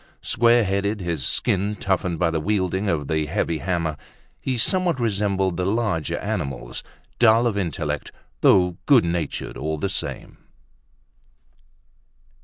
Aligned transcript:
Square 0.23 0.63
headed, 0.63 0.99
his 0.99 1.23
skin 1.23 1.75
toughened 1.75 2.17
by 2.17 2.31
the 2.31 2.39
wielding 2.41 2.89
of 2.89 3.07
the 3.07 3.27
heavy 3.27 3.59
hammer, 3.59 3.97
he 4.39 4.57
somewhat 4.57 4.99
resembled 4.99 5.57
the 5.57 5.65
larger 5.67 6.17
animals: 6.17 6.81
dull 7.19 7.45
of 7.45 7.55
intellect, 7.55 8.11
though 8.39 8.77
good 8.87 9.05
natured 9.05 9.57
all 9.57 9.77
the 9.77 9.89
same. 9.89 10.39